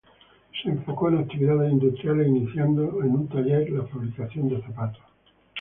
[0.63, 5.03] Se enfocó en actividades industriales iniciando en un taller de fabricación de zapatos.